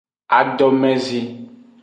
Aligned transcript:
Adomezi. 0.39 1.19